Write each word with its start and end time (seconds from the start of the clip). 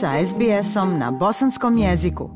sa 0.00 0.14
SBS-om 0.26 0.98
na 0.98 1.10
bosanskom 1.10 1.78
jeziku. 1.78 2.30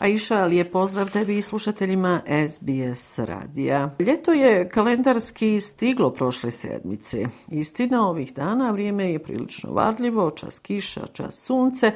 Aisha, 0.00 0.44
lijep 0.44 0.72
pozdrav 0.72 1.10
tebi 1.10 1.38
i 1.38 1.42
slušateljima 1.42 2.20
SBS 2.48 3.18
radija. 3.18 3.94
Ljeto 3.98 4.32
je 4.32 4.68
kalendarski 4.68 5.60
stiglo 5.60 6.10
prošle 6.10 6.50
sedmice. 6.50 7.26
Istina, 7.48 8.08
ovih 8.08 8.34
dana 8.34 8.70
vrijeme 8.70 9.12
je 9.12 9.22
prilično 9.22 9.72
varljivo, 9.72 10.30
čas 10.30 10.58
kiša, 10.58 11.06
čas 11.12 11.44
sunce, 11.44 11.92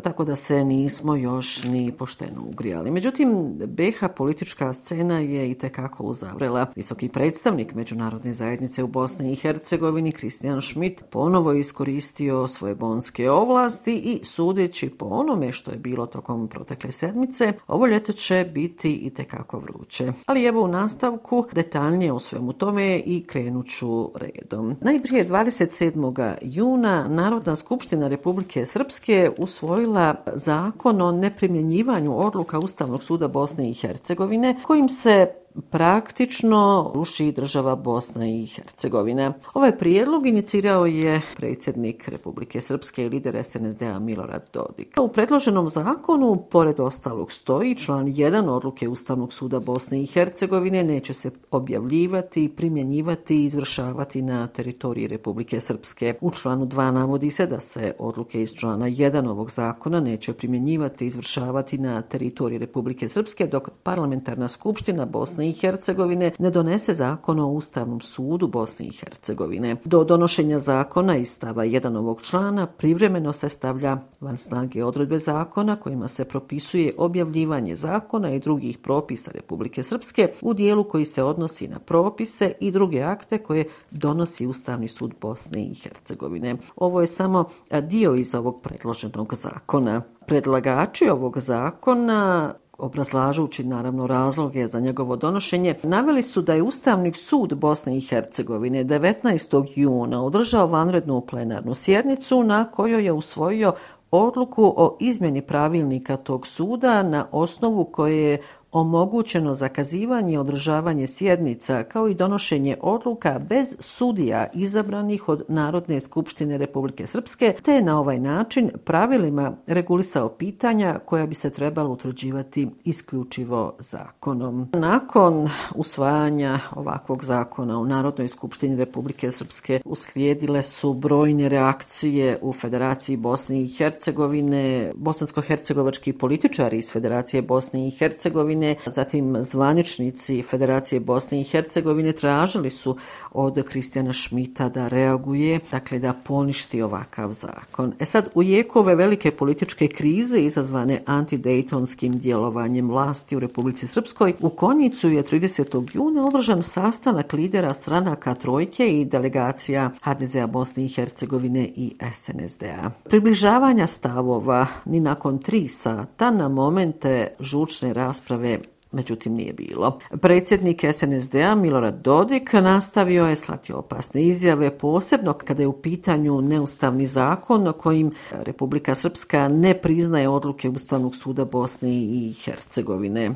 tako 0.00 0.24
da 0.24 0.36
se 0.36 0.64
nismo 0.64 1.16
još 1.16 1.64
ni 1.64 1.92
pošteno 1.98 2.42
ugrijali. 2.46 2.90
Međutim, 2.90 3.52
BH 3.66 4.06
politička 4.16 4.72
scena 4.72 5.18
je 5.18 5.50
i 5.50 5.54
tekako 5.54 6.04
uzavrela. 6.04 6.66
Visoki 6.76 7.08
predstavnik 7.08 7.74
Međunarodne 7.74 8.34
zajednice 8.34 8.82
u 8.82 8.86
Bosni 8.86 9.32
i 9.32 9.36
Hercegovini, 9.36 10.12
Kristijan 10.12 10.62
Schmidt, 10.62 11.04
ponovo 11.10 11.52
iskoristio 11.52 12.48
svoje 12.48 12.74
bonske 12.74 13.30
ovlasti 13.30 13.94
i 13.96 14.24
sudeći 14.24 14.90
po 14.90 15.06
onome 15.06 15.52
što 15.52 15.70
je 15.70 15.76
bilo 15.76 16.06
tokom 16.06 16.48
protekle 16.48 16.92
sedmice, 16.92 17.52
ovo 17.66 17.86
ljeto 17.86 18.12
će 18.12 18.50
biti 18.54 18.94
i 18.94 19.10
tekako 19.10 19.58
vruće. 19.58 20.12
Ali 20.26 20.44
evo 20.44 20.62
u 20.62 20.68
nastavku 20.68 21.46
detaljnije 21.52 22.12
o 22.12 22.18
svemu 22.18 22.52
tome 22.52 22.98
i 22.98 23.24
krenuću 23.26 24.10
redom. 24.14 24.76
Najprije 24.80 25.28
27. 25.28 26.34
juna 26.42 27.08
Narodna 27.08 27.56
skupština 27.56 28.08
Republike 28.08 28.66
Srpske 28.66 29.30
u 29.38 29.46
usvojila 29.82 30.14
zakon 30.34 31.02
o 31.02 31.12
neprimjenjivanju 31.12 32.26
odluka 32.26 32.58
Ustavnog 32.58 33.02
suda 33.02 33.28
Bosne 33.28 33.70
i 33.70 33.74
Hercegovine 33.74 34.56
kojim 34.62 34.88
se 34.88 35.41
praktično 35.70 36.92
ruši 36.94 37.32
država 37.32 37.76
Bosna 37.76 38.26
i 38.26 38.46
Hercegovina. 38.46 39.32
Ovaj 39.54 39.78
prijedlog 39.78 40.26
inicirao 40.26 40.86
je 40.86 41.22
predsjednik 41.36 42.08
Republike 42.08 42.60
Srpske 42.60 43.04
i 43.04 43.08
lider 43.08 43.44
SNSD-a 43.44 43.98
Milorad 43.98 44.48
Dodik. 44.52 44.96
U 45.00 45.08
predloženom 45.08 45.68
zakonu, 45.68 46.44
pored 46.50 46.80
ostalog 46.80 47.32
stoji, 47.32 47.74
član 47.74 48.06
1 48.06 48.48
odluke 48.48 48.88
Ustavnog 48.88 49.32
suda 49.32 49.60
Bosne 49.60 50.02
i 50.02 50.06
Hercegovine 50.06 50.84
neće 50.84 51.14
se 51.14 51.30
objavljivati, 51.50 52.52
primjenjivati 52.56 53.36
i 53.36 53.44
izvršavati 53.44 54.22
na 54.22 54.46
teritoriji 54.46 55.06
Republike 55.06 55.60
Srpske. 55.60 56.14
U 56.20 56.30
članu 56.30 56.66
2 56.66 56.90
navodi 56.90 57.30
se 57.30 57.46
da 57.46 57.60
se 57.60 57.94
odluke 57.98 58.42
iz 58.42 58.54
člana 58.54 58.86
1 58.86 59.28
ovog 59.28 59.50
zakona 59.50 60.00
neće 60.00 60.32
primjenjivati 60.32 61.04
i 61.04 61.08
izvršavati 61.08 61.78
na 61.78 62.02
teritoriji 62.02 62.58
Republike 62.58 63.08
Srpske, 63.08 63.46
dok 63.46 63.68
parlamentarna 63.82 64.48
skupština 64.48 65.06
Bosne 65.06 65.41
Bosne 65.42 65.50
i 65.50 65.52
Hercegovine 65.52 66.30
ne 66.38 66.50
donese 66.50 66.94
zakon 66.94 67.40
o 67.40 67.46
Ustavnom 67.46 68.00
sudu 68.00 68.46
Bosne 68.46 68.86
i 68.86 68.92
Hercegovine. 68.92 69.76
Do 69.84 70.04
donošenja 70.04 70.58
zakona 70.58 71.16
iz 71.16 71.30
stava 71.30 71.64
1 71.64 71.98
ovog 71.98 72.22
člana 72.22 72.66
privremeno 72.66 73.32
se 73.32 73.48
stavlja 73.48 73.98
van 74.20 74.36
snage 74.36 74.84
odredbe 74.84 75.18
zakona 75.18 75.76
kojima 75.76 76.08
se 76.08 76.24
propisuje 76.24 76.92
objavljivanje 76.98 77.76
zakona 77.76 78.30
i 78.30 78.38
drugih 78.38 78.78
propisa 78.78 79.30
Republike 79.34 79.82
Srpske 79.82 80.28
u 80.42 80.54
dijelu 80.54 80.84
koji 80.84 81.04
se 81.04 81.22
odnosi 81.22 81.68
na 81.68 81.78
propise 81.78 82.52
i 82.60 82.70
druge 82.70 83.02
akte 83.02 83.38
koje 83.38 83.64
donosi 83.90 84.46
Ustavni 84.46 84.88
sud 84.88 85.14
Bosne 85.20 85.64
i 85.64 85.74
Hercegovine. 85.74 86.56
Ovo 86.76 87.00
je 87.00 87.06
samo 87.06 87.44
dio 87.82 88.14
iz 88.14 88.34
ovog 88.34 88.62
predloženog 88.62 89.34
zakona. 89.34 90.02
Predlagači 90.26 91.08
ovog 91.08 91.38
zakona 91.38 92.54
obrazlažući 92.82 93.64
naravno 93.64 94.06
razloge 94.06 94.66
za 94.66 94.80
njegovo 94.80 95.16
donošenje, 95.16 95.74
naveli 95.82 96.22
su 96.22 96.42
da 96.42 96.54
je 96.54 96.62
Ustavni 96.62 97.12
sud 97.12 97.54
Bosne 97.54 97.96
i 97.96 98.00
Hercegovine 98.00 98.84
19. 98.84 99.66
juna 99.74 100.24
održao 100.24 100.66
vanrednu 100.66 101.20
plenarnu 101.20 101.74
sjednicu 101.74 102.42
na 102.42 102.70
kojoj 102.70 103.04
je 103.04 103.12
usvojio 103.12 103.72
odluku 104.10 104.74
o 104.76 104.96
izmjeni 105.00 105.42
pravilnika 105.42 106.16
tog 106.16 106.46
suda 106.46 107.02
na 107.02 107.26
osnovu 107.32 107.84
koje 107.84 108.22
je 108.22 108.38
omogućeno 108.72 109.54
zakazivanje 109.54 110.34
i 110.34 110.38
održavanje 110.38 111.06
sjednica 111.06 111.82
kao 111.82 112.08
i 112.08 112.14
donošenje 112.14 112.76
odluka 112.80 113.38
bez 113.48 113.76
sudija 113.78 114.46
izabranih 114.54 115.28
od 115.28 115.44
Narodne 115.48 116.00
skupštine 116.00 116.58
Republike 116.58 117.06
Srpske, 117.06 117.54
te 117.62 117.82
na 117.82 118.00
ovaj 118.00 118.20
način 118.20 118.70
pravilima 118.84 119.52
regulisao 119.66 120.28
pitanja 120.28 120.98
koja 121.04 121.26
bi 121.26 121.34
se 121.34 121.50
trebalo 121.50 121.90
utvrđivati 121.90 122.68
isključivo 122.84 123.76
zakonom. 123.78 124.68
Nakon 124.72 125.48
usvajanja 125.74 126.58
ovakvog 126.76 127.24
zakona 127.24 127.78
u 127.78 127.86
Narodnoj 127.86 128.28
skupštini 128.28 128.76
Republike 128.76 129.30
Srpske 129.30 129.80
uslijedile 129.84 130.62
su 130.62 130.94
brojne 130.94 131.48
reakcije 131.48 132.38
u 132.42 132.52
Federaciji 132.52 133.16
Bosne 133.16 133.62
i 133.62 133.68
Hercegovine, 133.68 134.92
bosansko-hercegovački 134.94 136.12
političari 136.12 136.78
iz 136.78 136.92
Federacije 136.92 137.42
Bosne 137.42 137.88
i 137.88 137.90
Hercegovine 137.90 138.61
Hercegovine. 138.62 138.76
Zatim 138.86 139.36
zvaničnici 139.44 140.42
Federacije 140.42 141.00
Bosne 141.00 141.40
i 141.40 141.44
Hercegovine 141.44 142.12
tražili 142.12 142.70
su 142.70 142.96
od 143.32 143.62
Kristijana 143.62 144.12
Šmita 144.12 144.68
da 144.68 144.88
reaguje, 144.88 145.60
dakle 145.70 145.98
da 145.98 146.12
poništi 146.12 146.82
ovakav 146.82 147.32
zakon. 147.32 147.92
E 147.98 148.04
sad, 148.04 148.28
u 148.34 148.42
jekove 148.42 148.94
velike 148.94 149.30
političke 149.30 149.88
krize 149.88 150.40
izazvane 150.40 151.02
antidejtonskim 151.06 152.18
djelovanjem 152.18 152.90
vlasti 152.90 153.36
u 153.36 153.40
Republici 153.40 153.86
Srpskoj, 153.86 154.34
u 154.40 154.50
Konjicu 154.50 155.08
je 155.08 155.22
30. 155.22 155.88
juna 155.94 156.26
održan 156.26 156.62
sastanak 156.62 157.32
lidera 157.32 157.74
stranaka 157.74 158.34
Trojke 158.34 159.00
i 159.00 159.04
delegacija 159.04 159.90
HDZ-a 160.02 160.46
Bosne 160.46 160.84
i 160.84 160.88
Hercegovine 160.88 161.68
i 161.76 161.94
SNSD-a. 162.12 162.90
Približavanja 163.04 163.86
stavova 163.86 164.66
ni 164.84 165.00
nakon 165.00 165.38
tri 165.38 165.68
sata 165.68 166.30
na 166.30 166.48
momente 166.48 167.28
žučne 167.40 167.92
rasprave 167.92 168.51
međutim 168.92 169.34
nije 169.34 169.52
bilo. 169.52 169.98
Predsjednik 170.20 170.84
SNSD-a 170.92 171.54
Milorad 171.54 172.02
Dodik 172.02 172.52
nastavio 172.52 173.26
je 173.26 173.36
slati 173.36 173.72
opasne 173.72 174.22
izjave, 174.22 174.78
posebno 174.78 175.32
kada 175.32 175.62
je 175.62 175.66
u 175.66 175.82
pitanju 175.82 176.40
neustavni 176.40 177.06
zakon 177.06 177.72
kojim 177.78 178.12
Republika 178.30 178.94
Srpska 178.94 179.48
ne 179.48 179.74
priznaje 179.74 180.28
odluke 180.28 180.68
Ustavnog 180.68 181.16
suda 181.16 181.44
Bosne 181.44 181.90
i 181.92 182.34
Hercegovine. 182.44 183.30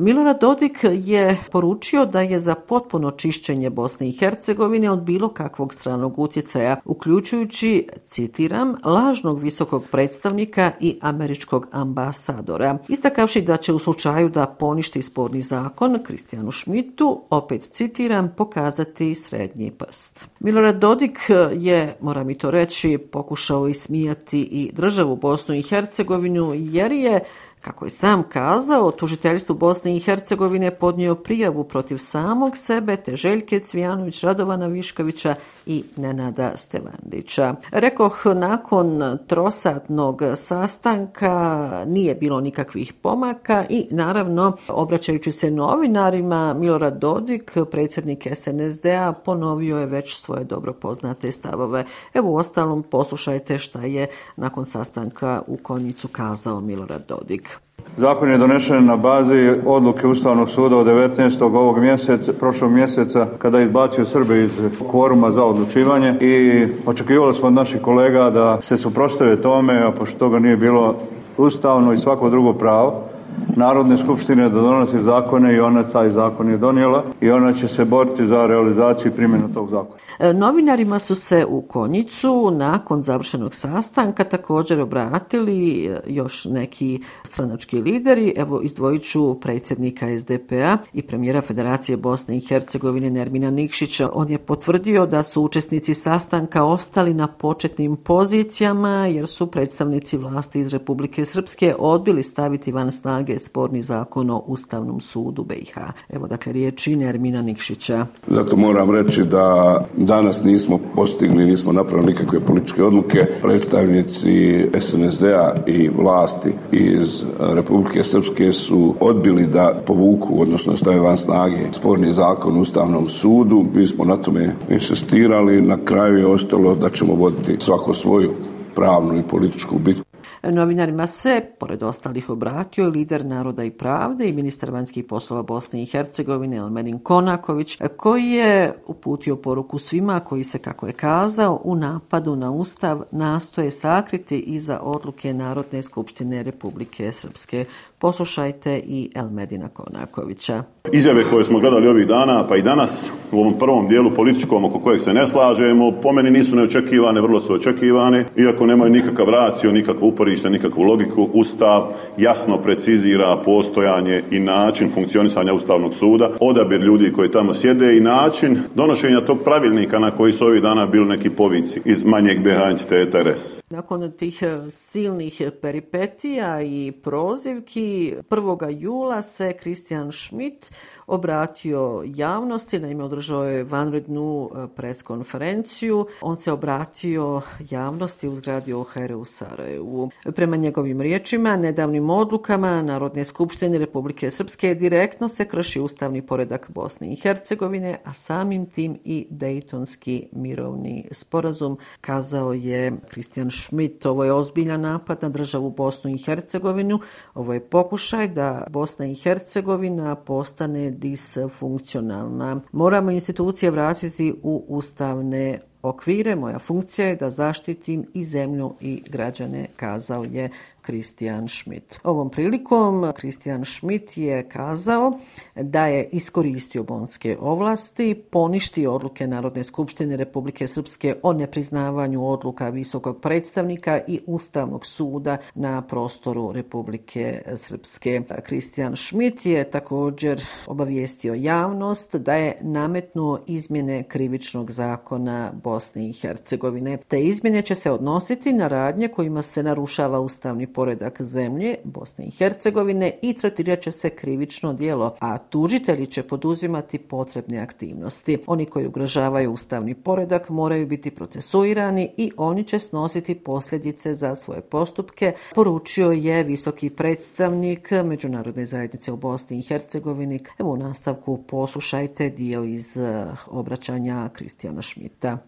Milorad 0.00 0.40
Dodik 0.40 0.84
je 0.92 1.38
poručio 1.50 2.06
da 2.06 2.20
je 2.20 2.38
za 2.38 2.54
potpuno 2.54 3.10
čišćenje 3.10 3.70
Bosne 3.70 4.08
i 4.08 4.12
Hercegovine 4.12 4.90
od 4.90 5.02
bilo 5.02 5.28
kakvog 5.28 5.74
stranog 5.74 6.18
utjecaja, 6.18 6.76
uključujući, 6.84 7.88
citiram, 8.06 8.74
lažnog 8.84 9.42
visokog 9.42 9.84
predstavnika 9.90 10.72
i 10.80 10.98
američkog 11.00 11.66
ambasadora. 11.70 12.78
Istakavši 12.88 13.42
da 13.42 13.56
će 13.56 13.72
u 13.72 13.78
slučaju 13.78 14.28
da 14.28 14.46
poništi 14.46 15.02
sporni 15.02 15.42
zakon 15.42 15.98
Kristijanu 16.04 16.50
Šmitu, 16.50 17.22
opet 17.30 17.62
citiram, 17.62 18.34
pokazati 18.36 19.14
srednji 19.14 19.70
prst. 19.70 20.28
Milorad 20.40 20.76
Dodik 20.78 21.18
je, 21.52 21.96
moram 22.00 22.26
mi 22.26 22.38
to 22.38 22.50
reći, 22.50 22.98
pokušao 22.98 23.68
ismijati 23.68 24.40
i 24.40 24.70
državu 24.72 25.16
Bosnu 25.16 25.54
i 25.54 25.62
Hercegovinu 25.62 26.52
jer 26.54 26.92
je 26.92 27.20
Kako 27.60 27.84
je 27.84 27.90
sam 27.90 28.22
kazao, 28.22 28.90
tužiteljstvo 28.90 29.54
Bosne 29.54 29.96
i 29.96 30.00
Hercegovine 30.00 30.70
podnio 30.70 31.14
prijavu 31.14 31.64
protiv 31.64 31.98
samog 31.98 32.56
sebe 32.56 32.96
te 32.96 33.16
Željke 33.16 33.60
Cvijanović, 33.60 34.22
Radovana 34.22 34.66
Viškovića 34.66 35.34
i 35.66 35.84
Nenada 35.96 36.52
Stevandića. 36.56 37.54
Rekoh, 37.70 38.26
nakon 38.26 39.18
trosatnog 39.26 40.22
sastanka 40.36 41.70
nije 41.86 42.14
bilo 42.14 42.40
nikakvih 42.40 42.92
pomaka 42.92 43.64
i 43.68 43.86
naravno, 43.90 44.56
obraćajući 44.68 45.32
se 45.32 45.50
novinarima, 45.50 46.54
Milorad 46.54 46.98
Dodik, 46.98 47.56
predsjednik 47.70 48.26
SNSD-a, 48.34 49.12
ponovio 49.24 49.78
je 49.78 49.86
već 49.86 50.16
svoje 50.20 50.44
dobro 50.44 50.72
poznate 50.72 51.32
stavove. 51.32 51.84
Evo, 52.14 52.30
u 52.30 52.36
ostalom, 52.36 52.82
poslušajte 52.82 53.58
šta 53.58 53.80
je 53.80 54.06
nakon 54.36 54.66
sastanka 54.66 55.42
u 55.46 55.56
Konjicu 55.56 56.08
kazao 56.08 56.60
Milorad 56.60 57.02
Dodik. 57.08 57.57
Zakon 57.98 58.30
je 58.30 58.38
donešen 58.38 58.86
na 58.86 58.96
bazi 58.96 59.54
odluke 59.66 60.06
Ustavnog 60.06 60.50
suda 60.50 60.76
od 60.76 60.86
19. 60.86 61.42
ovog 61.42 61.78
mjeseca, 61.78 62.32
prošlog 62.32 62.70
mjeseca, 62.70 63.26
kada 63.38 63.58
je 63.58 63.64
izbacio 63.64 64.04
Srbe 64.04 64.44
iz 64.44 64.50
kvoruma 64.90 65.30
za 65.30 65.44
odlučivanje 65.44 66.14
i 66.20 66.66
očekivali 66.86 67.34
smo 67.34 67.48
od 67.48 67.52
naših 67.52 67.80
kolega 67.80 68.30
da 68.30 68.58
se 68.62 68.76
suprostave 68.76 69.36
tome, 69.36 69.82
a 69.82 69.90
pošto 69.90 70.18
toga 70.18 70.38
nije 70.38 70.56
bilo 70.56 70.94
ustavno 71.36 71.92
i 71.92 71.98
svako 71.98 72.30
drugo 72.30 72.52
pravo, 72.52 73.07
Narodne 73.56 73.96
skupštine 73.96 74.48
da 74.48 74.60
donosi 74.60 75.00
zakone 75.00 75.54
i 75.56 75.60
ona 75.60 75.82
taj 75.82 76.10
zakon 76.10 76.50
je 76.50 76.56
donijela 76.56 77.04
i 77.20 77.30
ona 77.30 77.52
će 77.52 77.68
se 77.68 77.84
boriti 77.84 78.26
za 78.26 78.46
realizaciju 78.46 79.12
i 79.12 79.14
primjenu 79.16 79.54
tog 79.54 79.70
zakona. 79.70 79.98
E, 80.18 80.32
novinarima 80.32 80.98
su 80.98 81.14
se 81.14 81.46
u 81.48 81.60
Konjicu 81.60 82.50
nakon 82.50 83.02
završenog 83.02 83.54
sastanka 83.54 84.24
također 84.24 84.80
obratili 84.80 85.86
e, 85.86 86.00
još 86.06 86.44
neki 86.44 87.00
stranački 87.22 87.80
lideri. 87.80 88.34
Evo 88.36 88.60
izdvojit 88.62 89.02
ću 89.02 89.40
predsjednika 89.40 90.18
SDP-a 90.18 90.76
i 90.92 91.02
premijera 91.02 91.40
Federacije 91.40 91.96
Bosne 91.96 92.36
i 92.36 92.40
Hercegovine 92.40 93.10
Nermina 93.10 93.50
Nikšića. 93.50 94.10
On 94.12 94.30
je 94.30 94.38
potvrdio 94.38 95.06
da 95.06 95.22
su 95.22 95.42
učesnici 95.42 95.94
sastanka 95.94 96.64
ostali 96.64 97.14
na 97.14 97.26
početnim 97.26 97.96
pozicijama 97.96 99.06
jer 99.06 99.26
su 99.26 99.50
predstavnici 99.50 100.16
vlasti 100.16 100.60
iz 100.60 100.72
Republike 100.72 101.24
Srpske 101.24 101.74
odbili 101.78 102.22
staviti 102.22 102.72
van 102.72 102.92
snage 102.92 103.27
sporni 103.38 103.82
zakon 103.82 104.30
o 104.30 104.42
Ustavnom 104.46 105.00
sudu 105.00 105.44
BiH. 105.44 105.76
Evo 106.08 106.26
dakle 106.26 106.52
riječi 106.52 106.96
Nermina 106.96 107.42
Nikšića. 107.42 108.06
Zato 108.26 108.56
moram 108.56 108.90
reći 108.90 109.24
da 109.24 109.78
danas 109.96 110.44
nismo 110.44 110.78
postigli, 110.94 111.44
nismo 111.44 111.72
napravili 111.72 112.12
nikakve 112.12 112.40
političke 112.40 112.84
odluke. 112.84 113.26
Predstavnici 113.42 114.64
SNSD-a 114.80 115.54
i 115.66 115.88
vlasti 115.88 116.52
iz 116.72 117.24
Republike 117.40 118.04
Srpske 118.04 118.52
su 118.52 118.94
odbili 119.00 119.46
da 119.46 119.82
povuku, 119.86 120.42
odnosno 120.42 120.76
stave 120.76 121.00
van 121.00 121.16
snage 121.16 121.72
sporni 121.72 122.12
zakon 122.12 122.56
u 122.56 122.60
Ustavnom 122.60 123.08
sudu. 123.08 123.64
Mi 123.74 123.86
smo 123.86 124.04
na 124.04 124.16
tome 124.16 124.54
insistirali, 124.70 125.62
na 125.62 125.76
kraju 125.84 126.18
je 126.18 126.26
ostalo 126.26 126.74
da 126.74 126.90
ćemo 126.90 127.14
voditi 127.14 127.56
svako 127.58 127.94
svoju 127.94 128.32
pravnu 128.74 129.18
i 129.18 129.22
političku 129.22 129.78
bitku. 129.78 130.07
Novinarima 130.42 131.06
se, 131.06 131.40
pored 131.58 131.82
ostalih, 131.82 132.30
obratio 132.30 132.84
i 132.84 132.90
lider 132.90 133.24
Naroda 133.24 133.64
i 133.64 133.70
pravde 133.70 134.28
i 134.28 134.32
ministar 134.32 134.70
vanjskih 134.70 135.04
poslova 135.04 135.42
Bosne 135.42 135.82
i 135.82 135.86
Hercegovine 135.86 136.56
Elmerin 136.56 136.98
Konaković, 136.98 137.78
koji 137.96 138.30
je 138.30 138.72
uputio 138.86 139.36
poruku 139.36 139.78
svima 139.78 140.20
koji 140.20 140.44
se, 140.44 140.58
kako 140.58 140.86
je 140.86 140.92
kazao, 140.92 141.60
u 141.64 141.76
napadu 141.76 142.36
na 142.36 142.50
Ustav 142.50 143.02
nastoje 143.10 143.70
sakriti 143.70 144.38
iza 144.38 144.80
odluke 144.82 145.34
Narodne 145.34 145.82
skupštine 145.82 146.42
Republike 146.42 147.12
Srpske. 147.12 147.64
Poslušajte 147.98 148.80
i 148.84 149.10
Elmedina 149.14 149.68
Konakovića. 149.68 150.62
Izjave 150.92 151.24
koje 151.30 151.44
smo 151.44 151.60
gledali 151.60 151.88
ovih 151.88 152.06
dana, 152.06 152.46
pa 152.48 152.56
i 152.56 152.62
danas, 152.62 153.10
u 153.32 153.40
ovom 153.40 153.58
prvom 153.58 153.88
dijelu 153.88 154.10
političkom 154.10 154.64
oko 154.64 154.80
kojeg 154.80 155.00
se 155.00 155.12
ne 155.12 155.26
slažemo, 155.26 155.92
po 156.02 156.12
meni 156.12 156.30
nisu 156.30 156.56
neočekivane, 156.56 157.20
vrlo 157.20 157.40
su 157.40 157.54
očekivane, 157.54 158.24
iako 158.36 158.66
nemaju 158.66 158.92
nikakav 158.92 159.26
racio, 159.28 159.72
nikakvo 159.72 160.08
uporište, 160.28 160.50
nikakvu 160.50 160.82
logiku, 160.82 161.28
Ustav 161.32 161.88
jasno 162.16 162.62
precizira 162.62 163.42
postojanje 163.44 164.22
i 164.30 164.40
način 164.40 164.90
funkcionisanja 164.90 165.52
Ustavnog 165.52 165.94
suda, 165.94 166.30
odabir 166.40 166.80
ljudi 166.80 167.12
koji 167.12 167.30
tamo 167.30 167.54
sjede 167.54 167.96
i 167.96 168.00
način 168.00 168.58
donošenja 168.74 169.20
tog 169.20 169.38
pravilnika 169.44 169.98
na 169.98 170.10
koji 170.10 170.32
su 170.32 170.46
ovih 170.46 170.62
dana 170.62 170.86
bili 170.86 171.06
neki 171.06 171.30
povici 171.30 171.80
iz 171.84 172.04
manjeg 172.04 172.40
BH 172.40 172.70
entiteta 172.70 173.22
RS. 173.22 173.62
Nakon 173.70 174.12
tih 174.12 174.42
eh, 174.42 174.70
silnih 174.70 175.42
peripetija 175.62 176.62
i 176.62 176.92
prozivki, 177.02 178.14
1. 178.30 178.80
jula 178.80 179.22
se 179.22 179.52
Kristijan 179.52 180.12
Schmidt 180.12 180.70
obratio 181.08 182.02
javnosti, 182.06 182.78
naime 182.78 183.04
održao 183.04 183.44
je 183.44 183.64
vanrednu 183.64 184.50
e, 184.54 184.66
preskonferenciju. 184.76 186.06
On 186.20 186.36
se 186.36 186.52
obratio 186.52 187.40
javnosti 187.70 188.28
u 188.28 188.36
zgradi 188.36 188.72
Ohere 188.72 189.14
u 189.14 189.24
Sarajevu. 189.24 190.10
Prema 190.34 190.56
njegovim 190.56 191.00
riječima, 191.00 191.56
nedavnim 191.56 192.10
odlukama 192.10 192.82
Narodne 192.82 193.24
skupštine 193.24 193.78
Republike 193.78 194.30
Srpske 194.30 194.74
direktno 194.74 195.28
se 195.28 195.44
krši 195.44 195.80
ustavni 195.80 196.22
poredak 196.22 196.70
Bosne 196.70 197.12
i 197.12 197.16
Hercegovine, 197.16 198.00
a 198.04 198.12
samim 198.12 198.66
tim 198.66 198.98
i 199.04 199.26
Dejtonski 199.30 200.28
mirovni 200.32 201.08
sporazum, 201.10 201.78
kazao 202.00 202.52
je 202.52 202.92
Kristijan 203.08 203.50
Schmidt. 203.50 204.06
Ovo 204.06 204.24
je 204.24 204.32
ozbiljan 204.32 204.80
napad 204.80 205.18
na 205.22 205.28
državu 205.28 205.70
Bosnu 205.70 206.10
i 206.10 206.18
Hercegovinu. 206.18 207.00
Ovo 207.34 207.52
je 207.52 207.60
pokušaj 207.60 208.28
da 208.28 208.64
Bosna 208.70 209.06
i 209.06 209.14
Hercegovina 209.14 210.14
postane 210.14 210.90
disfunkcionalna. 210.98 212.60
Moramo 212.72 213.10
institucije 213.10 213.70
vratiti 213.70 214.34
u 214.42 214.64
ustavne 214.68 215.60
okvire. 215.82 216.36
Moja 216.36 216.58
funkcija 216.58 217.08
je 217.08 217.16
da 217.16 217.30
zaštitim 217.30 218.06
i 218.14 218.24
zemlju 218.24 218.74
i 218.80 219.02
građane, 219.10 219.66
kazao 219.76 220.24
je 220.24 220.50
Kristijan 220.88 221.48
Schmidt. 221.48 222.00
Ovom 222.04 222.30
prilikom 222.30 223.12
Kristijan 223.16 223.64
Schmidt 223.64 224.16
je 224.16 224.48
kazao 224.48 225.18
da 225.54 225.86
je 225.86 226.08
iskoristio 226.12 226.82
bonske 226.82 227.36
ovlasti, 227.40 228.22
poništi 228.30 228.86
odluke 228.86 229.26
Narodne 229.26 229.64
skupštine 229.64 230.16
Republike 230.16 230.68
Srpske 230.68 231.14
o 231.22 231.32
nepriznavanju 231.32 232.28
odluka 232.30 232.68
visokog 232.68 233.20
predstavnika 233.20 234.00
i 234.06 234.20
Ustavnog 234.26 234.86
suda 234.86 235.36
na 235.54 235.82
prostoru 235.82 236.52
Republike 236.52 237.42
Srpske. 237.56 238.22
Kristijan 238.42 238.96
Schmidt 238.96 239.46
je 239.46 239.70
također 239.70 240.42
obavijestio 240.66 241.34
javnost 241.34 242.16
da 242.16 242.34
je 242.34 242.58
nametnuo 242.60 243.40
izmjene 243.46 244.02
krivičnog 244.02 244.70
zakona 244.70 245.52
Bosne 245.68 246.08
i 246.08 246.12
Hercegovine. 246.12 246.96
Te 247.08 247.20
izmjene 247.20 247.62
će 247.62 247.74
se 247.74 247.90
odnositi 247.90 248.52
na 248.52 248.68
radnje 248.68 249.08
kojima 249.08 249.42
se 249.42 249.62
narušava 249.62 250.20
ustavni 250.20 250.66
poredak 250.66 251.22
zemlje 251.22 251.74
Bosne 251.84 252.24
i 252.24 252.30
Hercegovine 252.30 253.18
i 253.22 253.34
tretirat 253.34 253.80
će 253.80 253.92
se 253.92 254.10
krivično 254.10 254.72
dijelo, 254.72 255.16
a 255.20 255.38
tužitelji 255.38 256.06
će 256.06 256.22
poduzimati 256.22 256.98
potrebne 256.98 257.58
aktivnosti. 257.58 258.38
Oni 258.46 258.66
koji 258.66 258.86
ugrožavaju 258.86 259.52
ustavni 259.52 259.94
poredak 259.94 260.48
moraju 260.48 260.86
biti 260.86 261.10
procesuirani 261.10 262.10
i 262.16 262.32
oni 262.36 262.64
će 262.64 262.78
snositi 262.78 263.34
posljedice 263.34 264.14
za 264.14 264.34
svoje 264.34 264.60
postupke, 264.60 265.32
poručio 265.54 266.10
je 266.10 266.42
visoki 266.42 266.90
predstavnik 266.90 267.90
Međunarodne 268.04 268.66
zajednice 268.66 269.12
u 269.12 269.16
Bosni 269.16 269.58
i 269.58 269.62
Hercegovini. 269.62 270.40
Evo 270.58 270.72
u 270.72 270.76
nastavku 270.76 271.42
poslušajte 271.42 272.30
dio 272.30 272.64
iz 272.64 272.96
eh, 272.96 273.26
obraćanja 273.46 274.28
Kristijana 274.32 274.82
Šmita. 274.82 275.38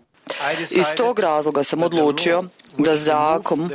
Iz 0.70 0.86
tog 0.96 1.18
razloga 1.18 1.62
sam 1.62 1.82
odlučio 1.82 2.42
da 2.78 2.94
zakon 2.94 3.70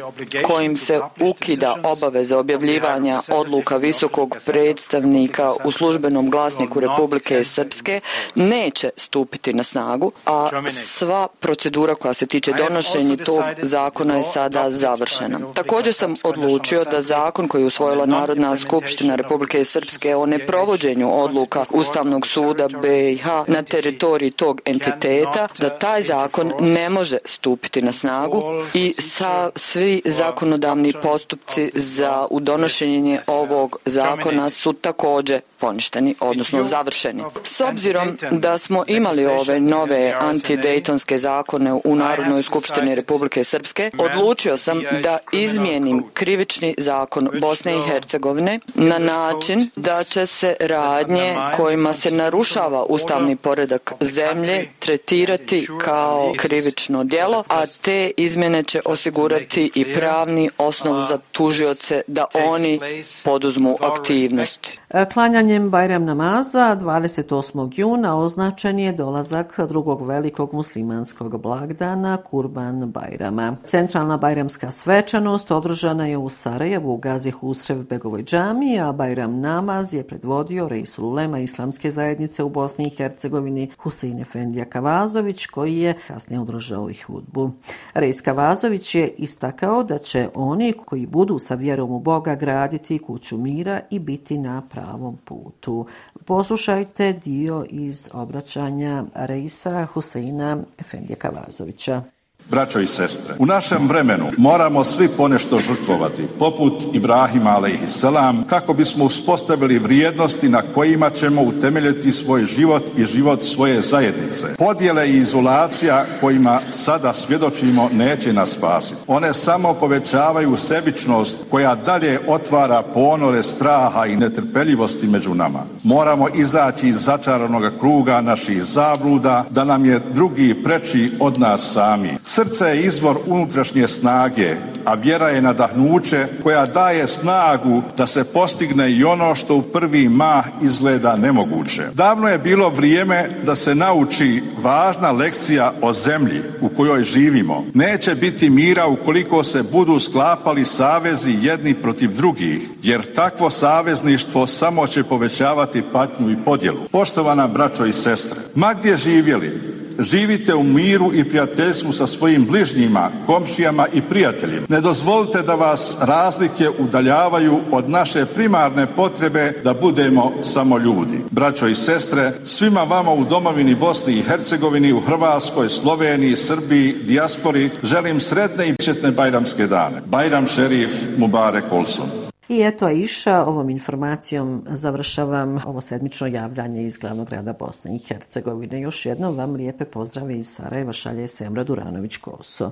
kojim 0.47 0.77
se 0.77 1.01
ukida 1.19 1.75
obaveza 1.83 2.39
objavljivanja 2.39 3.19
odluka 3.30 3.77
visokog 3.77 4.38
predstavnika 4.45 5.51
u 5.63 5.71
službenom 5.71 6.30
glasniku 6.30 6.80
Republike 6.80 7.44
Srpske 7.44 8.01
neće 8.36 8.89
stupiti 8.97 9.53
na 9.53 9.63
snagu, 9.63 10.12
a 10.25 10.50
sva 10.69 11.27
procedura 11.39 11.95
koja 11.95 12.13
se 12.13 12.25
tiče 12.25 12.53
donošenja 12.53 13.18
tog 13.18 13.44
zakona 13.62 14.18
je 14.18 14.24
sada 14.24 14.71
završena. 14.71 15.39
Također 15.53 15.94
sam 15.94 16.15
odlučio 16.24 16.83
da 16.83 17.01
zakon 17.01 17.48
koji 17.48 17.62
je 17.62 17.65
usvojila 17.65 18.06
Narodna 18.06 18.56
skupština 18.56 19.15
Republike 19.15 19.63
Srpske 19.63 20.15
o 20.15 20.25
neprovođenju 20.25 21.24
odluka 21.24 21.65
Ustavnog 21.71 22.27
suda 22.27 22.68
BiH 22.68 23.25
na 23.48 23.62
teritoriji 23.62 24.31
tog 24.31 24.62
entiteta, 24.65 25.48
da 25.59 25.69
taj 25.69 26.01
zakon 26.01 26.53
ne 26.59 26.89
može 26.89 27.18
stupiti 27.25 27.81
na 27.81 27.91
snagu 27.91 28.43
i 28.74 28.85
sa 28.94 29.50
svi 29.56 30.01
zakonodavni 30.06 30.94
postupci 31.04 31.72
za 31.74 32.27
udonošenje 32.30 33.20
ovog 33.27 33.77
zakona 33.86 34.50
su 34.50 34.74
također 34.74 35.42
poništeni, 35.60 36.15
odnosno 36.20 36.63
završeni. 36.63 37.24
S 37.44 37.62
obzirom 37.62 38.18
da 38.32 38.58
smo 38.58 38.84
imali 38.88 39.25
ove 39.25 39.60
nove 39.60 40.13
antidejtonske 40.20 41.18
zakone 41.18 41.74
u 41.84 41.96
Narodnoj 41.96 42.44
skupštini 42.44 42.96
Republike 42.96 43.44
Srpske, 43.44 43.92
odlučio 43.98 44.58
sam 44.58 44.82
da 45.04 45.18
izmijenim 45.32 46.04
krivični 46.13 46.75
zakon 46.77 47.30
Bosne 47.42 47.75
i 47.75 47.89
Hercegovine 47.89 48.60
na 48.74 49.00
način 49.00 49.70
da 49.75 50.04
će 50.04 50.25
se 50.25 50.56
radnje 50.60 51.36
kojima 51.58 51.94
se 51.94 52.12
narušava 52.12 52.84
ustavni 52.84 53.36
poredak 53.36 53.94
zemlje 54.01 54.68
tretirati 54.80 55.68
kao 55.82 56.34
krivično 56.38 57.04
djelo, 57.04 57.44
a 57.48 57.65
te 57.82 58.12
izmjene 58.18 58.63
će 58.63 58.75
osigurati 58.86 59.72
i 59.75 59.94
pravni 59.94 60.50
osnov 60.58 61.01
za 61.01 61.17
tužioce 61.32 62.01
da 62.08 62.25
oni 62.34 62.79
poduzmu 63.25 63.77
aktivnosti. 63.82 64.79
E, 64.96 65.06
klanjanjem 65.06 65.70
Bajram 65.70 66.06
namaza 66.06 66.78
28. 66.82 67.70
juna 67.75 68.20
označen 68.20 68.80
je 68.80 68.94
dolazak 68.94 69.60
drugog 69.68 70.08
velikog 70.08 70.54
muslimanskog 70.54 71.42
blagdana 71.42 72.18
Kurban 72.18 72.92
Bajrama. 72.92 73.58
Centralna 73.66 74.18
bajramska 74.18 74.72
svečanost 74.72 75.52
održana 75.52 76.08
je 76.08 76.18
u 76.18 76.30
Sarajevu 76.30 76.94
u 76.94 76.98
Gazi 76.98 77.32
Husrev 77.32 77.84
Begovoj 77.84 78.24
džami, 78.24 78.80
a 78.80 78.92
Bajram 78.92 79.40
namaz 79.40 79.94
je 79.94 80.08
predvodio 80.08 80.68
Reisul 80.68 81.06
Ulema 81.06 81.40
Islamske 81.40 81.92
zajednice 81.92 82.44
u 82.44 82.50
Bosni 82.50 82.88
i 82.88 82.96
Hercegovini 82.96 83.72
Husein 83.78 84.20
Efendija 84.20 84.66
Kavazović 84.66 85.46
koji 85.46 85.78
je 85.78 85.94
kasnije 86.08 86.40
održao 86.40 86.90
i 86.90 86.94
hudbu. 86.94 87.52
Reis 87.94 88.22
Kavazović 88.22 88.96
je 88.96 89.08
istakao 89.08 89.84
da 89.84 89.98
će 89.98 90.30
oni 90.36 90.74
koji 90.86 91.06
budu 91.06 91.40
sa 91.40 91.56
vjerom 91.56 91.92
u 91.92 92.00
Boga 92.00 92.36
graditi 92.36 93.00
kuću 93.00 93.38
mira 93.38 93.82
i 93.90 94.00
biti 94.00 94.38
na 94.38 94.62
pravom 94.86 95.18
putu. 95.25 95.86
Poslušajte 96.25 97.13
dio 97.13 97.65
iz 97.70 98.10
obraćanja 98.13 99.04
Reisa 99.13 99.86
Huseina 99.86 100.58
Efendija 100.77 101.15
Kavazovića. 101.15 102.01
Braćo 102.50 102.80
i 102.80 102.88
sestre, 102.88 103.34
u 103.40 103.46
našem 103.46 103.88
vremenu 103.88 104.25
moramo 104.38 104.84
svi 104.84 105.08
ponešto 105.08 105.60
žrtvovati, 105.60 106.28
poput 106.40 106.74
Ibrahima 106.94 107.50
a.s. 107.50 108.04
kako 108.50 108.74
bismo 108.74 109.06
uspostavili 109.06 109.80
vrijednosti 109.80 110.50
na 110.50 110.62
kojima 110.74 111.10
ćemo 111.10 111.42
utemeljiti 111.42 112.12
svoj 112.12 112.46
život 112.46 112.84
i 112.98 113.06
život 113.06 113.44
svoje 113.44 113.82
zajednice. 113.82 114.48
Podjele 114.58 115.10
i 115.10 115.18
izolacija 115.18 116.06
kojima 116.22 116.60
sada 116.60 117.14
svjedočimo 117.14 117.90
neće 117.94 118.34
nas 118.34 118.50
spasiti. 118.50 119.02
One 119.08 119.34
samo 119.34 119.74
povećavaju 119.74 120.58
sebičnost 120.58 121.38
koja 121.50 121.75
dalje 121.75 122.20
otvara 122.28 122.84
ponore 122.94 123.44
straha 123.44 124.06
i 124.06 124.16
netrpeljivosti 124.16 125.08
među 125.08 125.34
nama. 125.34 125.64
Moramo 125.84 126.28
izaći 126.36 126.88
iz 126.88 126.98
začaranog 127.02 127.64
kruga 127.80 128.22
naših 128.22 128.64
zabluda 128.64 129.46
da 129.50 129.64
nam 129.64 129.86
je 129.86 130.02
drugi 130.14 130.64
preči 130.64 131.12
od 131.20 131.40
nas 131.40 131.72
sami. 131.74 132.18
Srce 132.36 132.65
je 132.65 132.82
izvor 132.82 133.18
unutrašnje 133.27 133.88
snage, 133.88 134.56
a 134.86 134.94
vjera 134.94 135.30
je 135.30 135.42
nadahnuće 135.42 136.27
koja 136.44 136.65
daje 136.65 137.08
snagu 137.08 137.82
da 137.98 138.08
se 138.08 138.24
postigne 138.24 138.92
i 138.92 139.04
ono 139.04 139.36
što 139.36 139.56
u 139.56 139.62
prvi 139.62 140.10
mah 140.10 140.46
izgleda 140.62 141.15
nemoguće. 141.15 141.84
Davno 141.94 142.27
je 142.27 142.38
bilo 142.38 142.70
vrijeme 142.70 143.30
da 143.46 143.56
se 143.56 143.75
nauči 143.75 144.44
važna 144.62 145.12
lekcija 145.12 145.74
o 145.82 145.94
zemlji 145.94 146.42
u 146.62 146.70
kojoj 146.70 147.04
živimo. 147.04 147.65
Neće 147.74 148.15
biti 148.15 148.50
mira 148.50 148.88
ukoliko 148.88 149.44
se 149.44 149.63
budu 149.63 150.00
sklapali 150.00 150.65
savezi 150.65 151.38
jedni 151.42 151.74
protiv 151.74 152.15
drugih, 152.15 152.60
jer 152.84 153.13
takvo 153.13 153.50
savezništvo 153.50 154.48
samo 154.48 154.88
će 154.88 155.04
povećavati 155.04 155.84
patnju 155.94 156.32
i 156.32 156.38
podjelu. 156.46 156.80
Poštovana 156.92 157.48
braćo 157.48 157.86
i 157.86 157.94
sestre, 157.94 158.39
ma 158.56 158.74
gdje 158.74 158.98
živjeli, 158.98 159.75
živite 160.00 160.56
u 160.56 160.64
miru 160.64 161.12
i 161.14 161.24
prijateljstvu 161.24 161.92
sa 161.94 162.08
svojim 162.08 162.46
bližnjima, 162.46 163.12
komšijama 163.25 163.88
i 163.94 164.02
prijateljima. 164.02 164.66
Ne 164.70 164.82
dozvolite 164.82 165.42
da 165.42 165.56
vas 165.56 165.98
razlike 166.02 166.70
udaljavaju 166.80 167.60
od 167.72 167.90
naše 167.90 168.25
primarne 168.25 168.88
potrebe 168.96 169.54
da 169.64 169.74
budemo 169.74 170.34
samo 170.42 170.78
ljudi. 170.78 171.20
Braćo 171.32 171.68
i 171.68 171.75
sestre, 171.75 172.32
svima 172.44 172.84
vama 172.84 173.12
u 173.12 173.24
domovini 173.24 173.75
Bosni 173.75 174.14
i 174.14 174.24
Hercegovini, 174.24 174.94
u 174.94 175.02
Hrvatskoj, 175.02 175.70
Sloveniji, 175.70 176.36
Srbiji, 176.36 176.96
dijaspori, 177.04 177.70
želim 177.84 178.20
sretne 178.20 178.70
i 178.70 178.84
četne 178.84 179.12
bajramske 179.12 179.68
dane. 179.68 180.02
Bajram 180.06 180.48
šerif 180.48 180.92
Mubarek 181.18 181.66
Olson. 181.72 182.25
I 182.50 182.62
eto 182.62 182.90
Iša, 182.90 183.46
ovom 183.46 183.70
informacijom 183.70 184.64
završavam 184.70 185.62
ovo 185.66 185.82
sedmično 185.82 186.28
javljanje 186.28 186.84
iz 186.84 186.98
glavnog 186.98 187.28
grada 187.28 187.54
Bosne 187.54 187.96
i 187.96 188.00
Hercegovine. 188.00 188.82
Još 188.82 189.06
jednom 189.06 189.38
vam 189.38 189.54
lijepe 189.54 189.86
pozdrave 189.86 190.38
iz 190.38 190.48
Sarajeva 190.50 190.94
šalje 190.94 191.28
Semra 191.28 191.64
Duranović-Koso. 191.64 192.72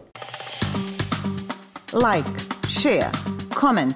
Like, 1.93 2.29
share, 2.67 3.11
comment. 3.59 3.95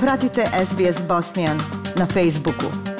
Pratite 0.00 0.44
SBS 0.66 1.08
Bosnian 1.08 1.58
na 1.96 2.06
Facebooku. 2.06 2.95